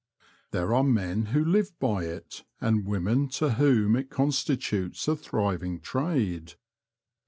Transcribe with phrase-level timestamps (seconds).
[0.49, 5.79] There are men who live by it and women to whom it constitutes a thriving
[5.79, 6.55] trade.